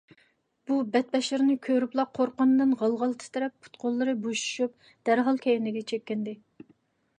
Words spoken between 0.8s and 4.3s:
بەتبەشىرىنى كۆرۈپلا قورققىنىدىن غال- غال تىترەپ، پۇت- قوللىرى